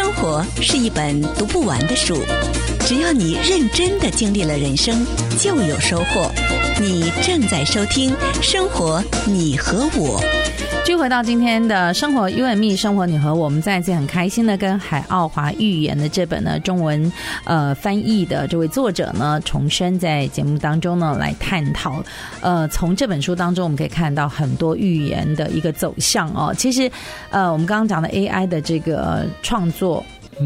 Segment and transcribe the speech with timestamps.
[0.00, 2.22] 生活是一本读不完的书，
[2.86, 5.04] 只要你认真的经历了人生，
[5.40, 6.30] 就有收获。
[6.80, 10.20] 你正在收听《生活你和我》。
[10.88, 17.12] 继续回到今天的生活 You and me 生活你和我，我们再一次很开心的跟海奥华预言的这本呢中文
[17.44, 22.02] 呃翻译的这位作者呢重申在节目当中呢来探讨，
[22.40, 26.54] 呃从这本书当中我们可以看到很多预言的一个走向哦。
[26.56, 26.90] 其实
[27.28, 30.02] 呃我们刚刚讲的 AI 的这个创作，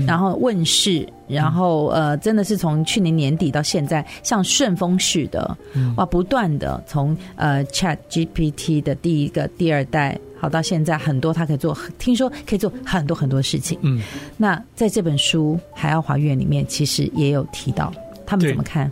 [0.08, 5.56] 然后问世，然后呃真的是从去年年底到现在像顺风似的
[5.96, 10.18] 哇不断的从呃 Chat GPT 的第一个第二代。
[10.38, 13.78] 好，到现在很多他可以做，听说可以做很多很多事情。
[13.82, 14.02] 嗯，
[14.36, 17.92] 那在这本书《海奥华苑》里面，其实也有提到
[18.26, 18.90] 他们怎么看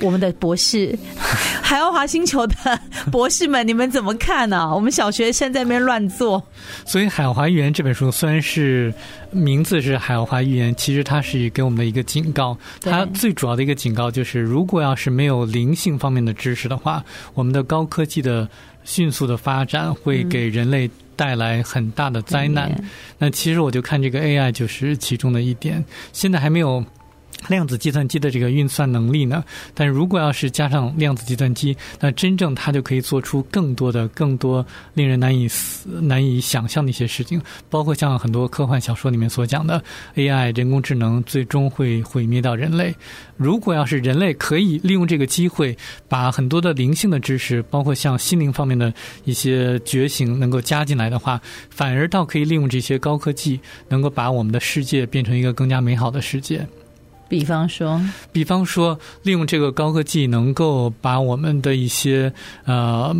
[0.00, 0.96] 我们的博士，
[1.62, 2.54] 海奥华星球的
[3.10, 4.72] 博士们，你们怎么看呢、啊？
[4.74, 6.42] 我们小学生在那边乱做。
[6.84, 8.92] 所以《海奥华预言》这本书虽然是
[9.30, 12.56] 名字是《海奥华预言》，其实它是给我们的一个警告。
[12.80, 17.04] 它最主要的一个警告就是，如果要是没有灵性方面的知识的话，
[17.34, 18.48] 我们的高科技的。
[18.84, 22.72] 迅速的发展会给人类带来很大的灾难。
[22.78, 22.88] 嗯、
[23.18, 26.82] 那其实我就看这个 AI 就是其中的一点，现在还没有。
[27.46, 29.44] 量子计算机的这个运算能力呢？
[29.72, 39.82] 但如果要是加上量子计算机，那真正它就可以做出更多的、更多令人难以思、难以想象的一些事情，包括像很多科幻小说里面所讲的
[40.16, 42.94] AI 人工智能最终会毁灭到人类。
[43.36, 45.76] 如果要是人类可以利用这个机会，
[46.08, 48.92] 把很多的灵性的知识，包括像心灵方面的
[49.24, 56.66] 一些觉醒，能够加进来的话，反而倒可以利用这些高科技，能够把我们的世界变成一个更加美好的世界。
[57.28, 58.00] 比方说，
[58.32, 62.32] 比方说，利用这个高科技，能够把我们的一些
[62.64, 63.14] 呃。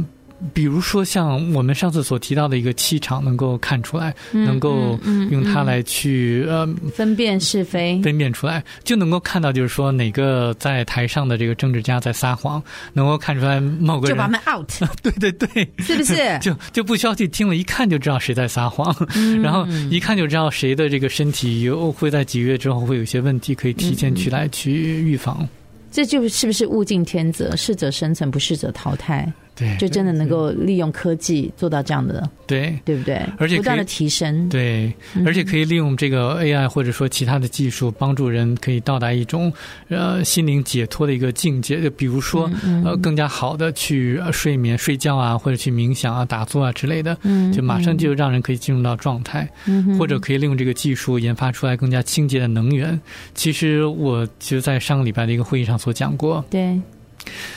[0.55, 4.98] 比如说，像我们上次所提到的一个气场，能够看出来，能够
[5.31, 14.71] 用它来去呃分辨是非，分辨出来，就能够看到，就是说哪个在台上的这个政治家在撒谎，能够看出来某个人就把他们 out，
[15.03, 16.38] 对对对，是不是？
[16.41, 18.94] 就就不需要去听了，一看就知道谁在撒谎，
[19.43, 25.48] 然后一看就知道谁的这个身体又会在几个月之后会有些问题，可以提前去来去预防。
[25.91, 29.31] 这就是不是物竞天择，适者生存，不适者淘汰。
[29.59, 33.21] 对，就真的能够利用科技做到这样的，对，对不对？
[33.39, 34.93] 而且不断的提升，对，
[35.27, 39.53] 而且可以利用这个 AI 或者说其他的技术，帮助人可以到达一种
[39.89, 41.83] 呃心灵解脱的一个境界。
[41.83, 42.49] 就比如说
[42.85, 53.01] 呃更加好的去睡眠、睡觉啊，或者去冥想啊、打坐啊之类的，嗯，就马上就让人可以进入到状态，嗯，或者可以利用这个技术研发出来更加清洁的能源。
[53.35, 56.81] 其实我就在上个礼拜的一个会议上所讲过，对。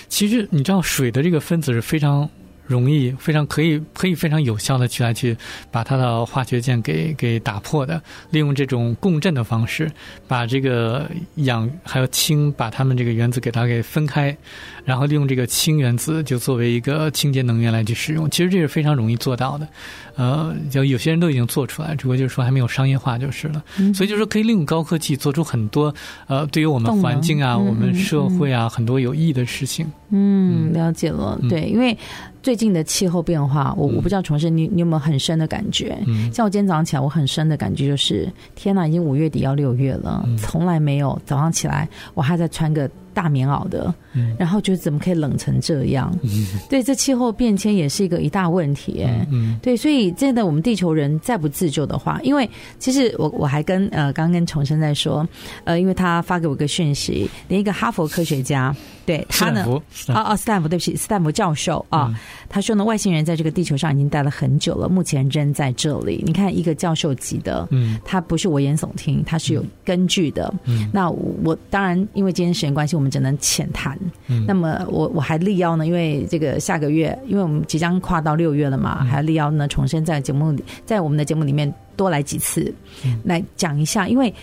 [0.07, 2.29] 其实你知道，水的这个分子是非常
[2.65, 5.35] 容易、非常可以、可以非常有效的去来去
[5.69, 8.01] 把它的化学键给给打破的。
[8.29, 9.91] 利用这种共振的方式，
[10.27, 14.35] 把这个氧还有氢，把它们这个原子给它给分开，
[14.83, 18.29] 然后利用这个氢原子就作为一个清洁能源来去使用。
[18.29, 19.67] 其实这是非常容易做到的。
[20.15, 23.63] 呃，就有些人都已经做出来，只不过就是说还没有商业化就是了。
[23.79, 25.93] 嗯、所以就是说可以利用高科技做出很多
[26.27, 29.89] 呃，对于我们环境啊、嗯、我们社会啊、嗯、很多有益的事情。
[30.09, 31.39] 嗯，了解了。
[31.41, 31.97] 嗯、对，因为
[32.43, 35.97] 最近的气候变化，我我不知道崇生你你有没有很深的感觉？
[36.05, 42.89] 嗯，像我今天早上起来，我很深的感觉就是，天哪，已经五月底要六月了，嗯、从来没有早上起来我还在穿个。
[43.13, 43.93] 大棉袄的，
[44.37, 46.11] 然后觉得怎么可以冷成这样？
[46.23, 49.03] 嗯、对，这气候变迁也是一个一大问题。
[49.05, 55.27] 嗯，嗯对，所以真的，我们地球人再不自救的话，因为其实我我还跟呃刚刚跟崇生在说，
[55.63, 58.75] 呃，因为他发给我一个讯息，连一个哈佛科学家。
[59.05, 62.15] 对他呢，哦哦，斯坦福，对不起，斯坦福教授啊，嗯、
[62.47, 66.23] 他说呢，外星人在这个地球上已经待了很久了，目前仍在这里。
[66.25, 70.53] 你看，一个教授级的，嗯，他不是危言耸听，他是有根据的。
[70.65, 73.97] 嗯，那我当然，因为今天时间关系，我们只能浅谈。
[74.27, 82.73] 嗯，那么我我还力邀呢，因为这个下个月，因为我们即将跨到六月了嘛，嗯、还力邀呢，重新在节目里，在我们的节目里面多来几次，
[83.03, 84.07] 嗯、来讲一下。
[84.07, 84.33] 因为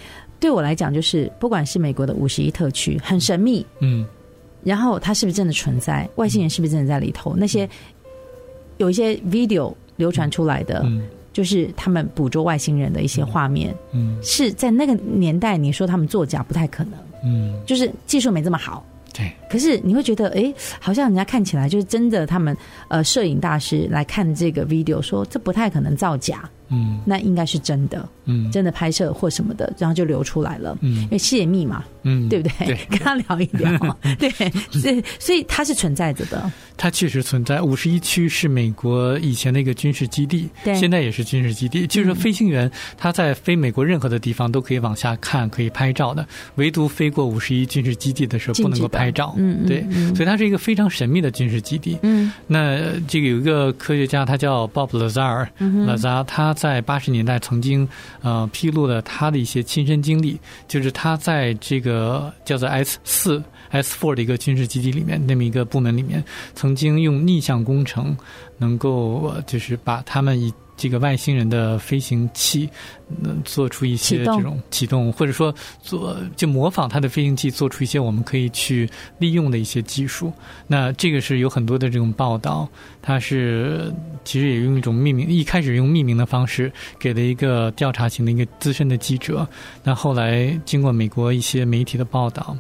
[0.41, 4.05] 对我来讲，就是不管是美国的五十一特区，很神秘，嗯。
[4.69, 6.07] 然后它是不是真的存在？
[6.17, 7.35] 外星人是不是真的在里头？
[7.35, 7.69] 那些
[8.77, 10.87] 有一些 video 流传出来的，
[11.33, 16.93] 就是他们捕捉外星人的一些画面，嗯，是在那个年代，你说他们作假不太可能，
[17.25, 18.85] 嗯，就是技术没这么好，
[19.15, 19.33] 对。
[19.49, 22.57] 可是你会觉得，哎，好像人家看起来就是真的，他们
[22.89, 26.49] 呃摄影大师来看这个 video 说，这不太可能造假。
[26.71, 32.67] 嗯，那应该是真的，嗯，真的拍摄或什么的，然后就流出来了，嗯，因为泄密嘛，嗯，对不对？
[32.67, 34.31] 对， 跟他聊一聊， 对，
[34.71, 36.51] 所以所以它是存在着的。
[36.77, 37.61] 它确实存在。
[37.61, 41.87] 五十一区是美国以前的一个军事基地，对，现在也是军事基地。
[41.89, 46.25] 就是说，飞行员他在飞美国任何的地方都可以往下看，可以拍照的，
[46.55, 49.35] 唯独飞过五十一军事基地的时候不能够拍照。
[49.39, 49.83] 嗯，对，
[50.15, 51.99] 所以它是一个非常神秘的军事基地。
[52.03, 52.79] 嗯，那
[53.09, 56.55] 这个有一个科学家，他叫 Bob Lazar，Lazar 他。
[56.59, 57.89] 在八十年代，曾经
[58.21, 66.25] 呃披露了他的一些亲身经历，就是他在这个叫做 S 四 S four 的一个军事基地里面，那么一个部门里面，
[66.55, 68.17] 曾经用逆向工程，
[68.59, 70.53] 能够就是把他们以。
[70.79, 72.71] 这个外星人的飞行器，
[73.21, 78.89] 能做出一些这种启动，或者说做就模仿它的飞行器，做出一些我们可以去
[79.19, 80.33] 利用的一些技术。
[80.69, 82.69] 那这个是有很多的这种报道，
[83.03, 83.93] 它是
[84.25, 89.47] 其实也用一种匿名，一开始用匿名的方式给了一个调查型的一个资深的记者，
[89.83, 92.57] 那后来经过美国一些媒体的报道。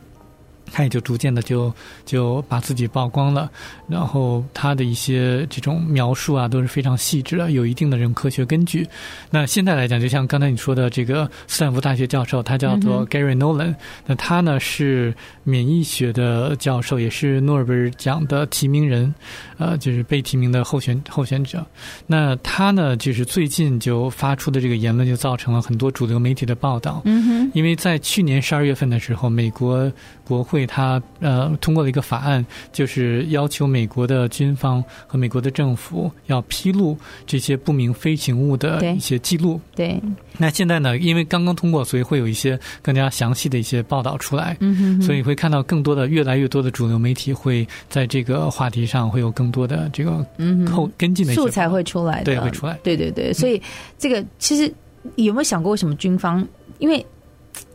[0.73, 1.73] 他也就逐渐的就
[2.05, 3.50] 就把自己曝光了，
[3.88, 8.87] 然后他的一些这种描述啊都是非常细致的，有一定的这种科学根据。
[9.31, 13.75] 那现在来讲，就像刚才你说的这个斯坦福大学教授，他叫做 Gary Nolan，
[14.06, 19.15] 那他呢是免疫学的教授，也是诺贝尔奖的提名人，
[19.59, 21.65] 呃，就是被提名的候选候选者。
[22.06, 27.03] 那他呢，就是最近就发出的这个言论，就造成了很多主流媒体的报道。
[27.05, 29.91] 嗯哼，因为在去年十二月份的时候，美国
[30.29, 30.67] 国会。
[30.67, 36.97] 它呃通过了一个法案，就是要求美国的军方和美国的政府要披露
[37.27, 39.59] 这些不明飞行物的一些记录。
[39.75, 39.89] 对。
[39.89, 40.03] 对。
[40.37, 44.57] 那现在呢，因为刚刚通过，所以会有一些更加详细的一些报道出来。
[44.61, 45.03] 嗯哼。
[45.03, 52.25] 所以会看到更多的、越来越多的主流媒体会在这个话题上会有更多的这个嗯后跟进的素材会出来的。
[52.25, 52.79] 对，会出来。
[52.83, 53.33] 对对对。
[53.33, 53.61] 所以
[53.99, 54.71] 这个其实
[55.17, 56.47] 有没有想过，为什么军方？
[56.79, 57.05] 因为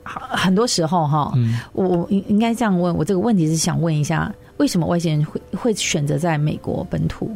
[0.03, 1.33] 很多时候哈，
[1.73, 7.31] 我我应应该这样问，我这个问题是想问一下，为什么外星人会会选择在美国本土？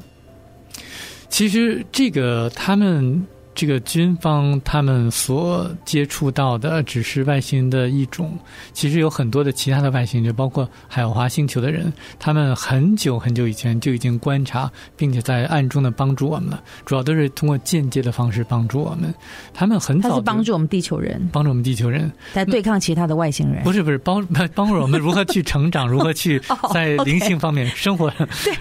[1.30, 3.26] 其实这个他们。
[3.58, 8.38] 这个军方他们所接触到的只是外星人的一种，
[8.72, 16.64] 其实有很多的其他的外星人，包括海华星球的人，他们很久很久以前就已经观察，并且在暗中的帮助我们了。
[16.86, 19.12] 主要都是通过间接的方式帮助我们。
[19.56, 23.64] 他们很早他是帮助我们地球人，帮助我们地球人在对抗其他的外星人。
[23.64, 24.24] 不是不是帮
[24.54, 26.40] 帮助我们如何去成长， 如何去
[26.76, 28.08] 在灵性方面生活。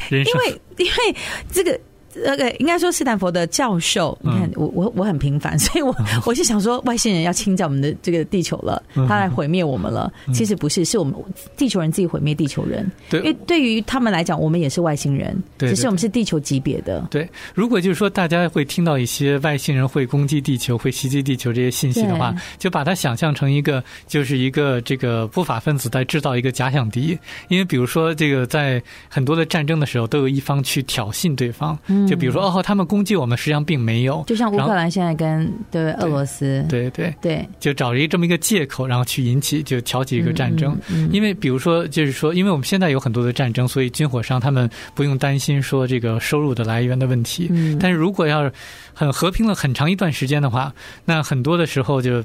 [0.09, 1.17] 对，因为因为
[1.53, 1.79] 这个。
[2.25, 10.13] 那个应该说斯坦福的教授，你看我我我很平凡， 所以我 我是想说外星人要侵占我们的这个地球了，他来毁灭我们了。
[10.33, 11.15] 其实不是，是我们
[11.57, 12.91] 地球人自己毁灭地球人。
[13.11, 17.07] 对，因为对于他们来讲，我们也是外星人，只是我们是地球级别的。
[17.11, 27.19] 对，如果就是说大家会听到一些外星人会攻击地球、会袭击地球这些信息的话，就把它想象成一个就是一个这个不法分子在制造一个假想敌。
[27.49, 31.79] 因为比如说这个在很多的战争的时候，都有一方去挑衅对方。
[32.07, 34.23] 就比如说，哦，他们攻击我们，实际上并没有。
[34.27, 40.77] 就像乌克兰现在跟对俄罗斯，对对对，对，就找了一这么一个借口，然后去引起，就挑起一个战争。
[41.11, 47.51] 因为比如说，就是说，因为我们现在有很多的战争，所以军火商他们不用担心说这个收入的来源的问题。
[47.81, 48.53] 但是如果要是
[48.95, 50.73] 很和平了很长一段时间的话，
[51.05, 52.23] 那很多的时候就。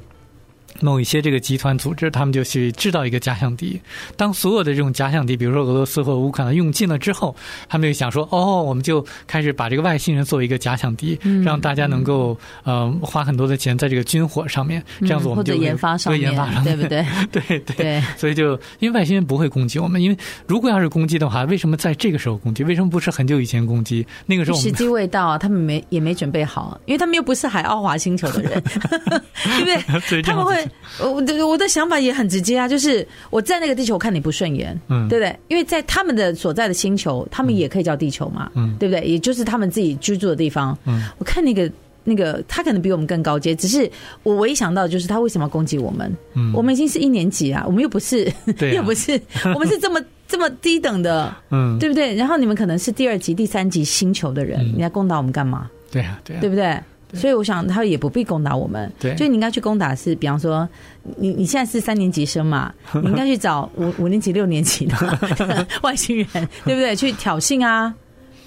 [0.80, 3.80] 某一些这个集团组织，他们就去制造一个假想敌。
[4.16, 7.34] 当所有的这种假想敌，比如说俄罗斯或乌克兰用尽了之后，
[7.68, 17.06] 他们就想说：“哦，我们就开始把这个外星人作为一个假想敌，让大家能够呃花很多的钱在这个军火上面，这样子我们就研发上面，研发上面，对不对？
[17.30, 18.02] 对对对。
[18.16, 22.64] 所以就因为外星人不会攻击我们，因为如果要是攻击的话，为什么在这个时候攻击？
[22.64, 24.06] 为什么不是很久以前攻击？
[24.26, 30.22] 那个时候时机未到，他们没也没准备好，因为他们又不是海奥华星球的人，对 不 对？
[30.22, 30.61] 他们会。
[31.00, 35.36] 我的我的想法也很直接啊，就是我在那个地球我看你不顺眼，嗯，对不对？
[35.48, 39.02] 因为在他们的所在的星球，他们也可以叫地球嘛，嗯，对不对？
[39.04, 41.70] 也就是他们自己居住的地方，嗯，我看那个
[42.04, 43.90] 那个他可能比我们更高阶，只是
[44.22, 46.14] 我唯一想到的就是他为什么要攻击我们？
[46.34, 49.20] 嗯，我们已经是一年级啊，我们又不是，对， 又不是，
[49.54, 52.14] 我们是这么这么低等的，嗯，对不对？
[52.14, 55.70] 然后你们可能是第二级、第三级星球的人，你来攻打我们干嘛？
[55.90, 56.78] 对啊，对啊，对不对？
[57.14, 58.90] 所以我想，他也不必攻打我们。
[58.98, 60.68] 对，就你应该去攻打是，比方说，
[61.16, 66.26] 你你现在是三年级生嘛， 你应该去找五五年级、六年级的 外星人，
[66.64, 66.96] 对不对？
[66.96, 67.94] 去挑衅啊，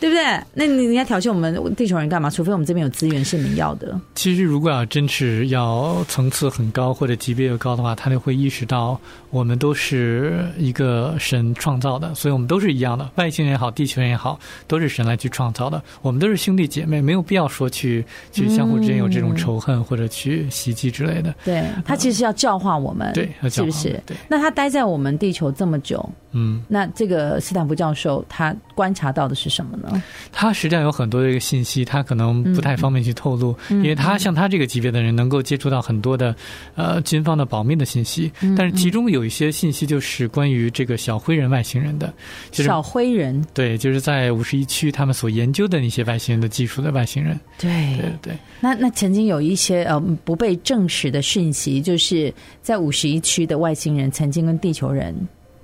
[0.05, 0.43] 对对不对？
[0.53, 2.29] 那你你要挑衅我们地球人干嘛？
[2.29, 3.99] 除非我们这边有资源是你要的。
[4.13, 8.99] 其实，如果要真是要层次很高或者级别又高的话，他就会意识到
[9.31, 13.09] 我们都是一个神创造的，所以我们都是一样的。
[13.15, 15.81] 外星人也好，地球人也好，都是神来去创造的。
[16.03, 21.31] 我们都是兄弟姐妹，没有必要说去去相互之间有这种仇恨或者去袭击之类的。
[21.31, 23.99] 嗯、对，他其实要教化我们，对，是不是？
[24.05, 24.15] 对。
[24.27, 29.94] 那他待在我们地球这么久，嗯，那这个斯坦福教授他观察到的是什么呢？
[30.31, 36.35] 他实际上有很多的一个信息，他可能不太方便去透露，嗯、因为他像他这个级别的人，能够接触到很多的
[36.75, 38.31] 呃军方的保密的信息。
[38.57, 42.13] 但是其中有一些信息就是关于这个小灰人外星人的，
[42.51, 47.39] 就是、小灰人对，就是在五十一区他们所研究的那些外星人的技术的外星人。
[47.57, 48.33] 对对对。
[48.59, 55.15] 那那曾经有一些呃不被证实的讯息，就是在五十一区的外星人曾经跟地球人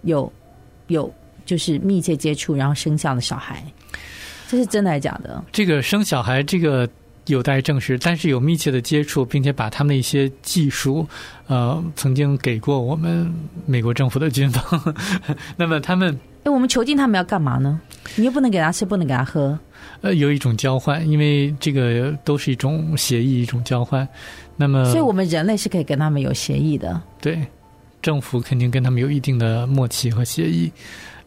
[0.03, 0.31] 有
[0.87, 1.11] 有
[1.45, 3.63] 就是密切接触，然后生下了小孩。
[4.51, 5.41] 这是真的还是假的？
[5.49, 6.85] 这个生小孩这个
[7.27, 11.07] 有待证实，但是有密切的接触，并且把他们的一些技术，
[11.47, 13.33] 呃，曾经给过我们
[13.65, 14.93] 美国政府的军方。
[15.55, 17.79] 那么他们，哎，我们囚禁他们要干嘛呢？
[18.17, 19.57] 你又不能给他吃，不能给他喝。
[20.01, 24.05] 呃，有一种交换，因为这个都是一种协议，一种交换。
[24.57, 27.01] 那么，所以我们人类是可以跟他们有协议的。
[27.21, 27.39] 对，
[28.01, 30.69] 政府肯定跟他们有一定的默契和协议。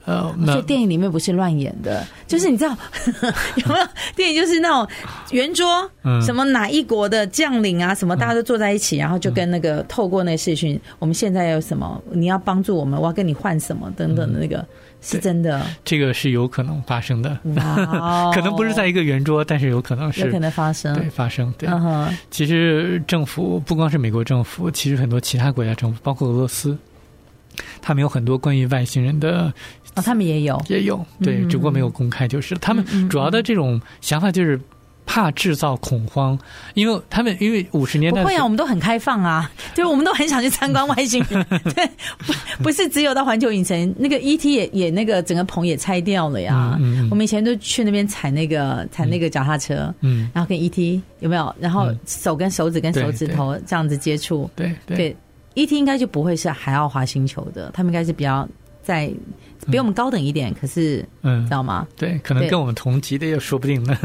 [0.05, 2.77] 呃，那电影里面不是乱演的，就是你知道
[3.57, 3.87] 有没有？
[4.15, 4.87] 电影就是那种
[5.31, 5.91] 圆桌，
[6.25, 14.65] 什么哪一国的将领啊，什么大家都坐在一起，然后就跟那个透过那个视讯，我们现在有什么，你要帮助我们，我要跟你换什么等等的那个
[15.01, 17.39] 是真的，这个是有可能发生的，
[18.35, 21.69] 可能不是在一个圆桌，但是有可能是有可能发生，对，发生，对。
[22.31, 26.77] 其实政府不光是美国政府，其实很多其他国家政府，包括俄罗斯，
[27.81, 29.53] 他们有很多关于外星人的。
[29.97, 34.61] 哦，他们也有，也有，对，只不过没有公开，就是、嗯、他们主要的这种想法就是
[35.07, 36.37] 怕制造恐慌，
[36.75, 41.47] 因为他们因为五十年代不会啊，我们都很开放啊， 就是我们都很想去参观外星人，
[41.77, 41.89] 对，
[42.27, 42.33] 不
[42.65, 55.17] 不是只有到环球影城，那个 ET 也也那个整个棚也拆掉了呀，嗯嗯、我们以前都去那边踩那个踩那个脚踏车，嗯，然后跟 ET 有没有，然后手跟手指跟手指头这样子接触，对对，对
[55.55, 58.49] ，ET 应该就不会是海奥华星球的，他们应该是比较
[58.83, 59.13] 在。
[59.71, 61.89] 比我们高等一点，可是，嗯，知道吗？
[61.97, 63.97] 对，可能跟我们同级的也说不定呢。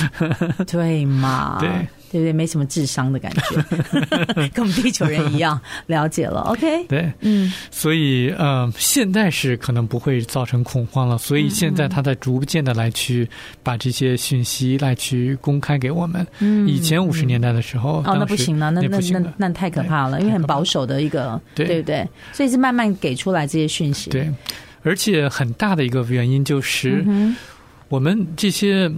[0.70, 1.56] 对嘛？
[1.58, 1.70] 对。
[2.10, 2.32] 对不对？
[2.32, 5.58] 没什么智商的感觉， 跟我们地球人一样。
[5.86, 6.84] 了解了，OK。
[6.86, 11.16] 对，嗯，所以呃，现在是可能不会造成恐慌了。
[11.16, 13.28] 所以现在他在逐渐的来去
[13.62, 16.26] 把这些讯息来去公开给我们。
[16.40, 22.08] 嗯，以前五十年代的时候，哦，那不行了，那那那那太可怕了，因为很保守的一个，对不对？
[22.32, 24.10] 所以是慢慢给出来这些讯息。
[24.10, 24.28] 对，
[24.82, 27.04] 而且很大的一个原因就是，
[27.88, 28.90] 我们这些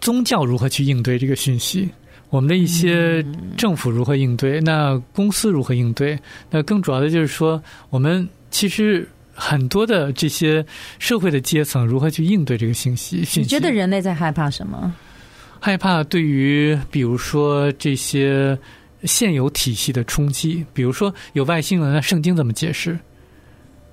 [0.00, 1.88] 宗教如何去应对这个讯息。
[2.34, 3.24] 我们的一些
[3.56, 4.60] 政府如何应对？
[4.62, 6.18] 那公司如何应对？
[6.50, 10.66] 那更主要的就是说，我们其实很多的这些
[10.98, 13.24] 社会的阶层如何去应对这个信息？
[13.36, 14.92] 你觉得人类在害怕什么？
[15.60, 18.58] 害怕对于比如说这些
[19.04, 22.98] 现有体系的冲击，比如说有外星人，那圣经怎么解释？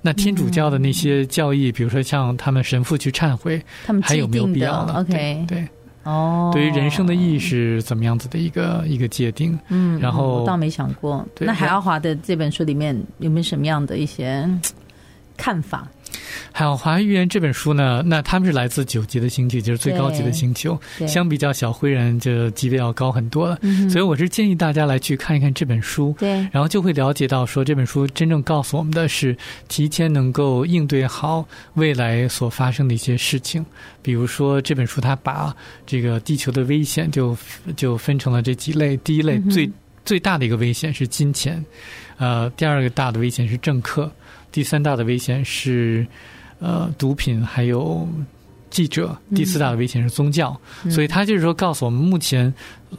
[0.00, 5.68] 那天主教的那些教义，比如说像他们神父去忏悔，他们还有没有必要呢？OK，对。
[6.04, 9.58] 哦，对于人生的意义是怎么样子的一个一个界定？
[9.68, 11.24] 嗯，然后我倒没想过。
[11.38, 14.48] 那海奥华的这本书里面有没有什么样的一些
[15.36, 15.88] 看法？
[16.52, 23.58] 海奥华预言这本书呢，那他们是来自九级的星球，就是最高级的星球，相比较小灰人就级别要高很多了。
[23.90, 29.36] 所以我是建议大家来去看一看这本书，对，然后就会了解到说这本书真正告诉我们的是
[29.68, 33.64] 提前能够应对好未来所发生的一些事情。
[34.02, 35.54] 比如说这本书它把
[35.86, 37.36] 这个地球的危险就
[37.74, 39.70] 就分成了这几类，第一类最
[40.04, 41.64] 最大的一个危险是金钱，
[42.18, 44.12] 呃，第二个大的危险是政客。
[44.52, 46.06] 第三大的危险是，
[46.60, 48.06] 呃，毒品，还有
[48.70, 49.16] 记者。
[49.34, 50.54] 第四大的危险是宗教。
[50.84, 52.52] 嗯、所以他就是说，告诉我们目前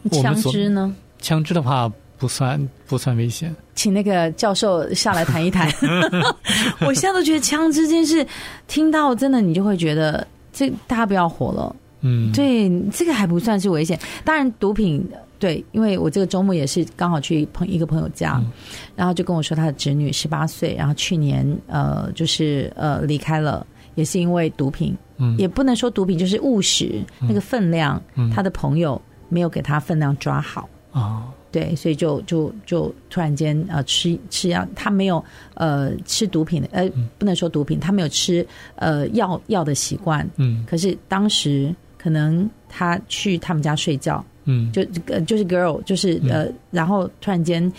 [0.10, 0.94] 我们枪支呢？
[1.22, 3.56] 枪支的话不算不算危险。
[3.76, 5.72] 请那个教授下来谈一谈。
[6.86, 8.26] 我现在都觉得枪支这件事，
[8.68, 11.76] 听到真的你就会觉得，这大家不要活了。
[12.02, 13.98] 嗯，对，这个还不算是危险。
[14.26, 15.08] 当然，毒品。
[15.44, 18.50] 对，因为我这个周末也是刚好去朋一个朋友家，嗯、
[18.96, 35.22] 然后就跟我说他的侄女十八岁，然后去年呃就是呃离开了，也是因为毒品，嗯，也不能说毒品，就是误食、嗯、那个分量，嗯、他的朋友没有给他分量抓好，哦，对，所以就就就突然间呃吃吃药，他没有
[35.56, 47.72] 呃吃毒品的，呃不能说毒品，他没有吃呃药药的习惯，嗯，可是当时可能他去他们家睡觉，嗯，就呃就是 girl 就是呃，嗯、然后突然间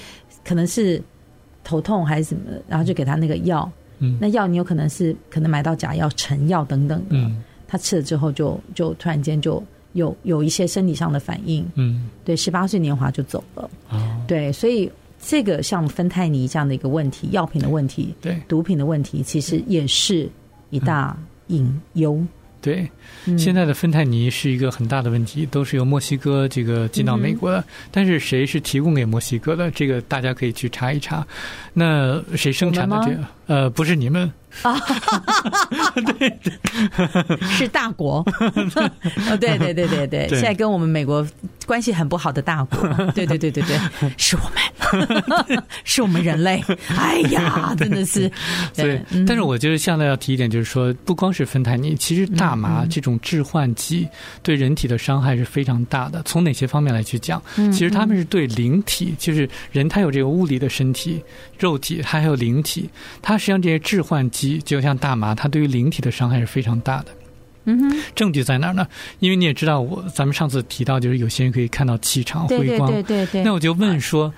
[0.44, 1.02] 可能是
[1.62, 9.62] 头痛还是什么，然后就给他那个药，嗯，那药你有可能是可能买到假药、成药等等的，嗯，他吃了之后就就突然间就。
[9.94, 14.90] 有有一些生理上的反应，嗯，对，十八岁年华就走了，哦，对，所以
[15.20, 20.28] 这个像芬太尼这样的一个问题，药品的问题，对，毒品的问题，其实也是
[20.70, 21.16] 一大
[21.46, 22.14] 隐忧。
[22.16, 22.28] 嗯
[22.64, 22.90] 对，
[23.36, 27.60] 现在的芬太尼是一个很大的问题，都是由墨西哥这个进到美国的。
[27.60, 29.70] 嗯、但是谁是提供给墨西哥的？
[29.70, 31.26] 这个大家可以去查一查。
[31.74, 33.24] 那谁生产的这个？
[33.48, 34.80] 呃，不是你们啊，
[36.18, 36.52] 对对，
[37.48, 38.24] 是大国。
[39.30, 41.26] 哦，对对对对对，现在跟我们美国
[41.66, 42.88] 关系很不好的大国。
[43.14, 43.78] 对对对对对，
[44.16, 44.42] 是我
[44.96, 46.64] 们， 是我们人类。
[46.96, 48.30] 哎呀，真的是。
[48.72, 52.54] 所以，但是我觉得现在要提一点，就是说，不光是芬太尼，其实大。
[52.54, 54.08] 麻这种致幻剂
[54.42, 56.22] 对人体的伤害是非常大的。
[56.22, 57.42] 从哪些方面来去讲？
[57.72, 61.20] 其实他们是对灵体，就是人他有这个物理的身体、
[61.58, 62.88] 肉体，他还有灵体。
[63.20, 67.06] 他实际上这些致幻剂，就像大麻，它对于灵体的伤害是非常大的。
[67.64, 68.86] 嗯哼，证据在哪儿呢？
[69.20, 72.90] 因为你也知道，我咱们上次提到，就是有些人可以看到气场、辉光。
[72.90, 73.42] 对对对对。
[73.42, 74.32] 那我就问说。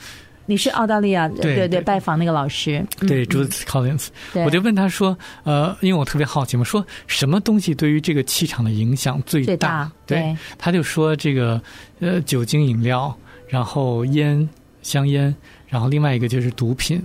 [0.48, 4.06] 你是澳大利亚对对对拜访那个老师对 Judith Collins，
[4.44, 9.44] 我就问他说呃，因为我特别好奇嘛，说什么东西对于这个气场的影响最大？
[9.44, 11.60] 最大对，他就说这个
[11.98, 13.12] 呃酒精饮料，
[13.48, 14.48] 然后烟
[14.82, 15.34] 香烟，
[15.66, 17.04] 然后另外一个就是毒品。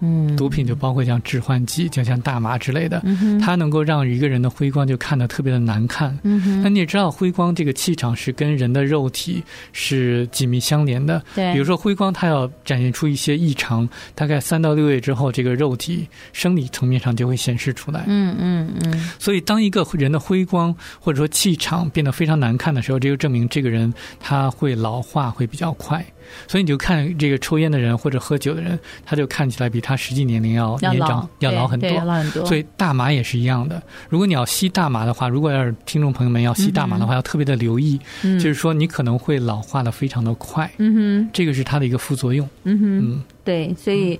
[0.00, 3.02] 嗯，毒品就包括像致幻剂，就像大麻之类的，
[3.40, 6.18] 它能够让一个人的辉光就看得特别的难看。
[6.22, 11.22] 嗯哼，那你也知道，辉光这个气场是跟人的肉体是紧密相连的。
[11.34, 18.04] 对，比如说辉光，它要展现出一些异常，大概三到六月之后，这个肉体生理层面上就会显示出来。
[18.06, 19.10] 嗯嗯嗯。
[19.18, 26.04] 所以，当一个人的辉光或者说气场变得非常难看的时候，这就证明这个人他会老化会比较快。
[26.46, 31.90] 所以你就看这个抽烟的人或者喝酒的人，他就看起来比他实际年龄要年长，要老很多。
[31.90, 32.44] 要老很多。
[32.44, 33.82] 所以大麻也是一样的。
[34.08, 40.70] 如果你要吸大麻的话，如果要是听众朋友们要吸大麻的话，嗯、要特别的留意，嗯、就是说你可能会老化的非常的快。
[40.78, 42.48] 嗯哼，这个是它的一个副作用。
[42.64, 44.18] 嗯哼，嗯，对，所以。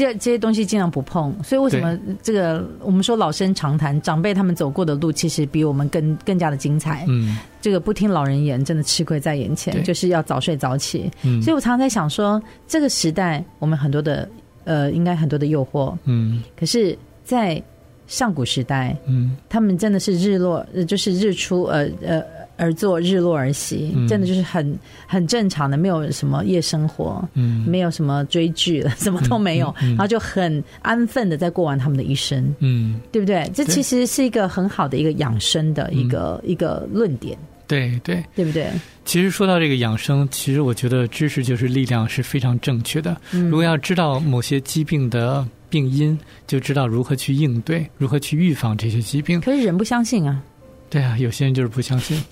[0.00, 7.04] 这这些东西尽量不碰，所以为什么这个我们说老生常谈，长辈他们走过的路，其实比我们更更加的精彩。
[7.06, 11.10] 嗯，这个不听老人言，真的吃亏在眼前，就是要早睡早起。
[11.22, 14.26] 嗯，所以我常常在想说，这个时代我们很多的
[14.64, 15.94] 呃，应该很多的诱惑。
[16.04, 17.62] 嗯，可是，在
[18.06, 22.24] 上古时代，嗯，他们真的是日落，就是日出，呃呃。
[22.60, 33.50] 而作日落而息，真的就是很很正常的，没有什么夜生活，嗯，没有什么追剧了， 什么都没有，然后就很安分的在过完他们的一生，嗯，对不对？
[33.54, 38.70] 这其实是一个很好的一个养生的一个、嗯、一个论点，对对，对不对？
[39.04, 43.16] 其实说到这个养生，其实我觉得知识就是力量是非常正确的。
[43.32, 49.40] 嗯、如果要知道某些疾病的病因，就知道如何去应对，如何去预防这些疾病。
[49.40, 50.40] 可是人不相信啊，
[50.88, 52.22] 对啊，有些人就是不相信。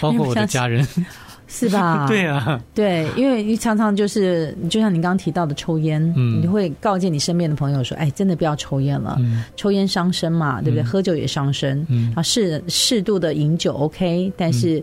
[0.00, 0.86] 包括我的家人，
[1.48, 2.06] 是吧？
[2.08, 10.82] 对啊，对，因为你常常就是，就像你刚刚提到的抽烟，嗯，你会告诫你身边的朋友说：“哎，真的不要抽烟了，嗯，抽烟伤身嘛，对不对？
[10.82, 14.82] 喝酒也伤身，嗯，啊，适适度的饮酒 OK，但是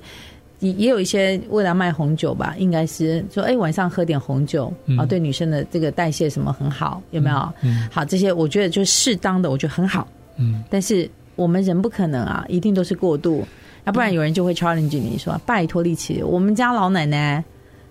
[0.59, 7.53] 也也有一些为了卖红酒吧，应该是说，哎，晚上喝点红酒啊，对女生的这个代谢什么很好，有没有？
[7.61, 10.05] 嗯，好，这些我觉得就适当的，我觉得很好，
[10.37, 13.47] 嗯，但是我们人不可能啊，一定都是过度。
[13.91, 17.43] 不然有人就会 challenge 你说：“拜托力奇，我们家老奶奶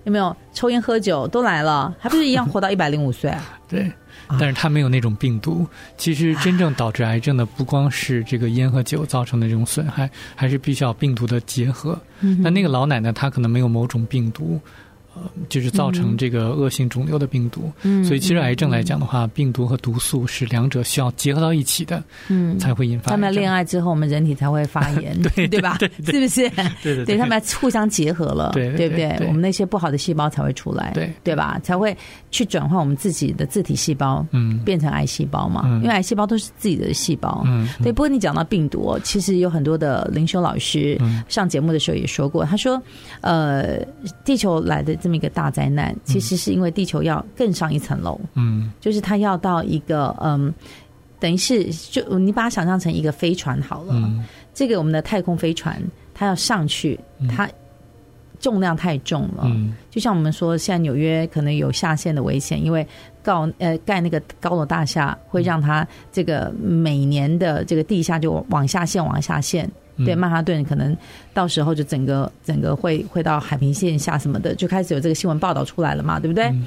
[0.04, 3.90] 有没有抽烟喝酒都来了，还不是一样活到一百零五岁啊？” 对，
[4.38, 5.66] 但是他没有那种病毒。
[5.96, 11.98] 其实真正导致癌症的不光是这个烟和酒造成的这种损害，还是必须要病毒的结合。
[12.20, 14.60] 嗯，那那个老奶奶她可能没有某种病毒。
[15.48, 23.10] 就是造成这个恶性肿瘤的病毒，嗯，所以其实癌症来讲的话，嗯，病毒和毒素是两者需要结合到一起的，嗯，才会引发。
[23.10, 25.78] 他们恋爱之后，我们人体才会发炎， 对对吧？
[25.80, 26.48] 是不是？
[26.82, 29.26] 对对对，对他们互相结合了，对对，对不对？
[29.28, 31.58] 我们那些不好的细胞才会出来，对对吧？
[31.62, 31.96] 才会
[32.30, 37.92] 去转换我们自己的自体细胞，嗯，变成癌细胞嘛，嗯，因为癌细胞都是自己的细胞，嗯，对。
[37.92, 40.98] 不过你讲到病毒，其实有很多的灵修老师
[41.28, 42.80] 上节目的时候也说过，他说，
[43.20, 43.78] 呃，
[44.24, 45.94] 地球来的这么一个大灾难。
[46.04, 50.52] 其实是因为地球要更上一层楼，嗯，就是它要到一个嗯，
[51.20, 55.80] 等于是就你把它想象成一个飞船好了，嗯，这个我们的太空飞船
[56.12, 57.48] 它要上去，它
[58.40, 59.44] 重量太重了。
[59.44, 62.84] 嗯，就像我们说，现在纽约可能有下陷的危险，因为
[63.22, 69.70] 高呃盖那个高楼大厦会让它这个每年的这个地下就往下陷，往下陷。
[70.04, 70.96] 对，曼哈顿可能
[71.32, 76.44] 到时候就整个整个会会到海平线下什么的，就开始有这个新闻报道出来了嘛，对不对？
[76.44, 76.66] 嗯、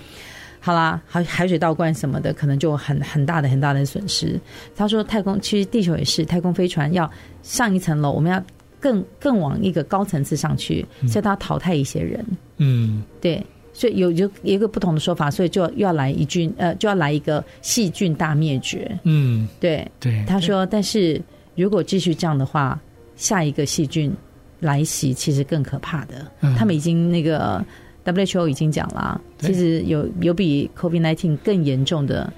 [0.59, 4.39] 好啦，海海水倒灌什么的，可能就很很大的很大的损失。
[4.75, 7.09] 他说，太空其实地球也是太空飞船要
[7.43, 8.43] 上一层楼，我们要
[8.79, 12.25] 更更往一个高层次上去，所以它淘汰一些人。
[12.57, 18.91] 嗯，对，所以有有有一个不同的说法，所以就要来一菌呃，就要来一个细菌大灭绝。
[19.03, 20.25] 嗯，对对。
[20.27, 21.21] 他说，但是
[21.55, 22.79] 如果继续这样的话。
[23.19, 24.15] 下一个细菌
[24.61, 26.25] 来袭，其实更可怕的。
[26.39, 27.63] 嗯、他们已经那个
[28.05, 32.31] WHO 已经讲了，其实有有比 COVID-19 更严重的，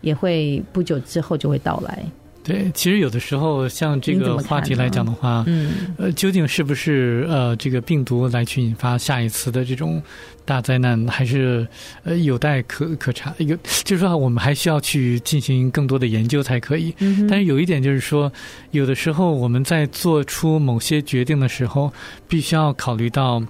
[0.00, 2.04] 也会不久之后就会到来。
[2.42, 10.02] 对，其实有的时候像这个话题来讲的话，嗯，呃，究竟是不是呃这个病毒来去引发下一次的这种
[10.44, 11.68] 大灾难，还是
[12.02, 13.34] 呃有待可可查？
[13.38, 16.94] 有就是说，我们还需要去进行更多的研究才可以。
[16.98, 17.26] 嗯。
[17.28, 18.32] 但是有一点就是说，
[18.70, 21.92] 有的时候我们在做出某些决定的时候，
[22.26, 23.42] 必须要考虑到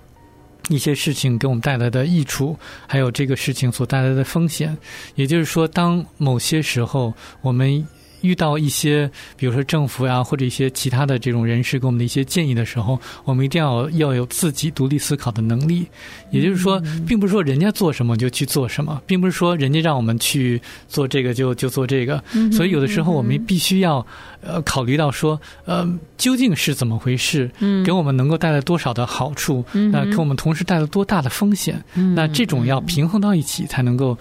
[0.69, 4.77] 一些事情给我们带来的益处，还有这个事情所带来的风险。
[5.15, 7.87] 也就是说，当某些时候我们
[8.23, 15.87] 遇到一些，比如说政府呀，或者一些其他的这种人士给我们的一些建议的时候，我们一定要要有自己独立思考的能力。
[16.31, 22.23] 也就是说，并不是说人家做什么就去做什么，并不是说人家让我们去做这个就就做这个。
[22.53, 24.05] 所以有的时候我们必须要
[24.43, 27.51] 呃考虑到说，呃，究竟是怎么回事？
[27.85, 29.65] 给我们能够带来多少的好处？
[29.73, 31.83] 那给我们同时带来多大的风险？
[32.15, 34.17] 那这种要平衡到一起，才能够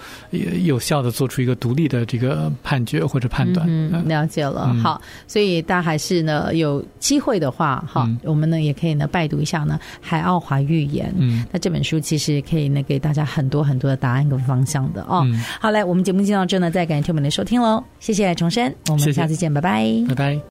[0.63, 3.67] 有效的做出一个独立的这个判决或者判断。
[4.07, 11.07] 了解了，嗯、好，所以大家还是呢有机会的话，哈、嗯，我们呢也可以呢拜读一下呢《海奥华预言》。
[11.17, 15.21] 嗯，那这本书其实可以呢给大家很多很多的答案跟方向的哦。
[15.25, 20.41] 嗯、好，来，我们节目进到这呢，再感谢听友们的收听喽，谢谢重申，我们下次见，谢谢拜拜，拜拜。